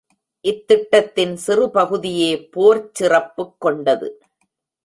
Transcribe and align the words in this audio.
இத்திட்டத்தின் 0.43 1.33
சிறு 1.33 1.69
பகுதியே 1.69 2.31
போர்ச் 2.49 2.95
சிறப்புக் 2.95 3.55
கொண்டது. 3.59 4.21